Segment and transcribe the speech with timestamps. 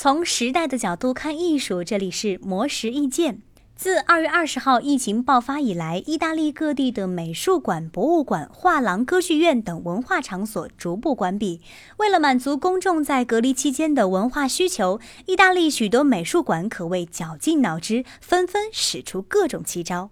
[0.00, 3.42] 从时代的角度看艺术，这里是魔石意见。
[3.74, 11.60] 自二月二十号疫情爆发以来，意大利各地的美术馆、博物馆、画廊、歌剧院等文化场所逐步关闭。
[11.96, 20.10] 为了满足公众在隔离期间的文化需求，意大利许多美术馆可谓绞尽脑汁，纷纷使出各种奇招。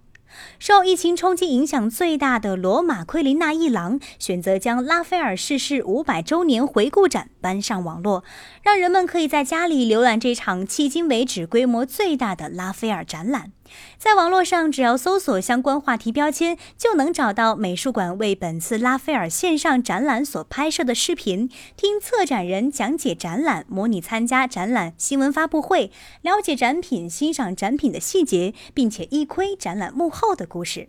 [0.58, 8.24] 受疫情冲击影响最大的罗马奎林纳一郎选择将拉斐尔逝世五百周年回顾展搬上网络，
[8.62, 13.52] 让人们可以在家里浏览这场迄今为止规模最大的拉斐尔展览。
[13.98, 25.90] 在网络上，只要搜索相关话题标签，就能找到美术馆为本次拉斐尔线上展览所拍摄的视频，听策展人讲解展览，模拟参加展览新闻发布会，
[26.22, 30.88] 了解展品，欣赏展品的细节，并且一窥展览幕后的故事。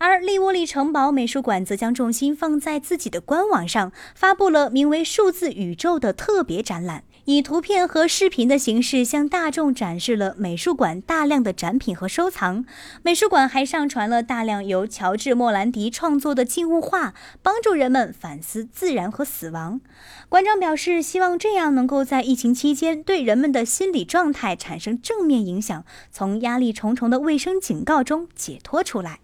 [0.00, 7.02] 而利沃利城堡美术馆则将重心放在自己的官网上，发布了名为“数字宇宙”的特别展览。
[7.30, 12.64] 以图片和视频的形式向大众展示了美术馆大量的展品和收藏。
[13.02, 17.12] 美术馆还上传了大量由乔治·莫兰迪创作的静物画，
[17.42, 19.82] 帮助人们反思自然和死亡。
[20.30, 29.20] 馆长表示，希望这样能够在疫情期间对人们的心理状态产生正面影响，从压力重重的卫生警告中解脱出来。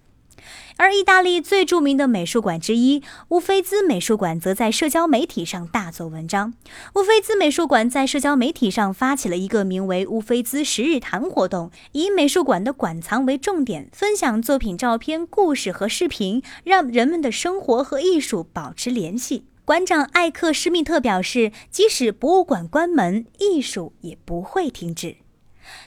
[0.76, 6.54] 而意大利最著名的美术馆之一乌菲兹美术馆则在社交媒体上大做文章。
[6.96, 19.46] 乌菲兹美术馆在社交媒体上发起了一个名为“乌菲兹十日谈”活动，以美术馆的馆藏为重点，分享作品照片、故事和视频，让人们的生活和艺术保持联系。
[19.64, 25.16] 馆长艾克施密特表示，即使博物馆关门，艺术也不会停止。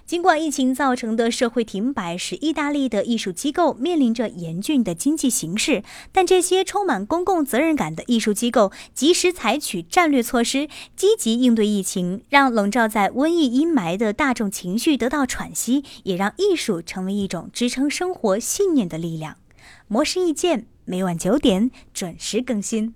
[0.05, 19.37] 尽管疫情造成的社会停摆使意大利的艺术机构面临着严峻的经济形势，但这些充满公共责任感的艺术机构及时采取战略措施，积极应对疫情，让笼罩在瘟疫阴霾的大众情绪得到喘息，也让艺术成为一种支撑生活信念的力量。
[19.87, 22.95] 模式意见每晚九点准时更新。